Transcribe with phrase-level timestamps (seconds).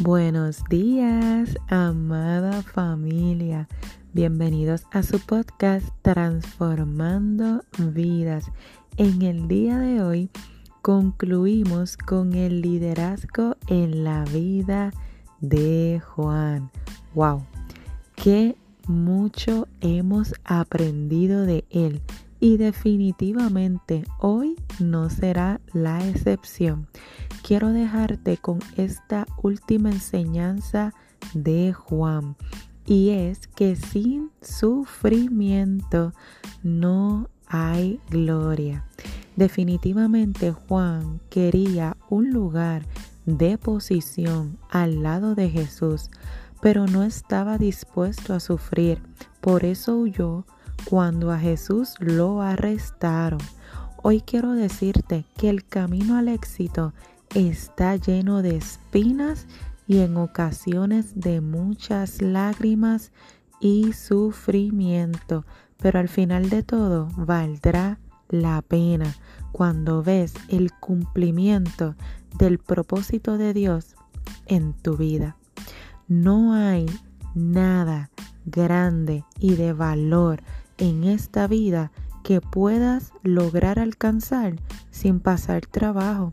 [0.00, 3.68] Buenos días, amada familia.
[4.12, 8.50] Bienvenidos a su podcast Transformando Vidas.
[8.96, 10.30] En el día de hoy
[10.82, 14.90] concluimos con el liderazgo en la vida
[15.40, 16.72] de Juan.
[17.14, 17.46] ¡Wow!
[18.16, 18.56] Qué
[18.88, 22.02] mucho hemos aprendido de él
[22.40, 26.88] y definitivamente hoy no será la excepción.
[27.46, 30.94] Quiero dejarte con esta última enseñanza
[31.34, 32.36] de Juan
[32.86, 36.14] y es que sin sufrimiento
[36.62, 38.86] no hay gloria.
[39.36, 42.86] Definitivamente Juan quería un lugar
[43.26, 46.08] de posición al lado de Jesús,
[46.62, 49.02] pero no estaba dispuesto a sufrir.
[49.42, 50.46] Por eso huyó
[50.86, 53.40] cuando a Jesús lo arrestaron.
[54.02, 56.94] Hoy quiero decirte que el camino al éxito
[57.34, 59.46] está lleno de espinas
[59.86, 63.12] y en ocasiones de muchas lágrimas
[63.60, 65.44] y sufrimiento,
[65.78, 69.14] pero al final de todo valdrá la pena
[69.52, 71.94] cuando ves el cumplimiento
[72.38, 73.96] del propósito de Dios
[74.46, 75.36] en tu vida.
[76.08, 76.86] No hay
[77.34, 78.10] nada
[78.44, 80.42] grande y de valor
[80.78, 84.56] en esta vida que puedas lograr alcanzar
[84.90, 86.32] sin pasar trabajo.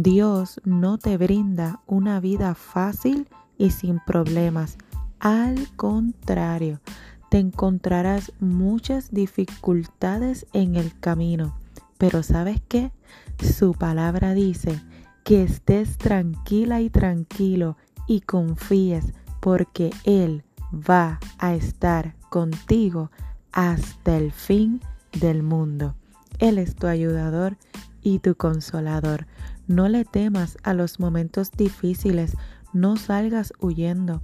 [0.00, 4.78] Dios no te brinda una vida fácil y sin problemas.
[5.18, 6.80] Al contrario,
[7.30, 11.58] te encontrarás muchas dificultades en el camino.
[11.98, 12.92] Pero ¿sabes qué?
[13.42, 14.80] Su palabra dice
[15.24, 23.10] que estés tranquila y tranquilo y confíes porque Él va a estar contigo
[23.50, 24.80] hasta el fin
[25.20, 25.96] del mundo.
[26.38, 27.56] Él es tu ayudador
[28.00, 29.26] y tu consolador.
[29.68, 32.36] No le temas a los momentos difíciles,
[32.72, 34.22] no salgas huyendo.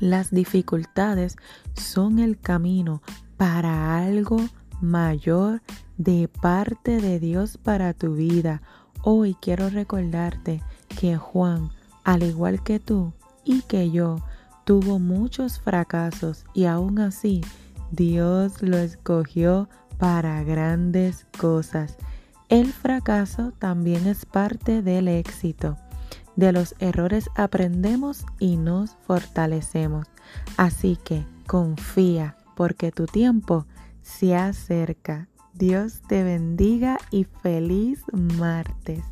[0.00, 1.36] Las dificultades
[1.74, 3.02] son el camino
[3.36, 4.38] para algo
[4.80, 5.62] mayor
[5.96, 8.60] de parte de Dios para tu vida.
[9.02, 10.60] Hoy quiero recordarte
[11.00, 11.70] que Juan,
[12.04, 13.12] al igual que tú
[13.44, 14.16] y que yo,
[14.64, 17.42] tuvo muchos fracasos y aún así
[17.90, 19.68] Dios lo escogió
[19.98, 21.96] para grandes cosas.
[22.48, 25.76] El fracaso también es parte del éxito.
[26.34, 30.06] De los errores aprendemos y nos fortalecemos.
[30.56, 33.66] Así que confía porque tu tiempo
[34.02, 35.28] se acerca.
[35.52, 39.04] Dios te bendiga y feliz martes.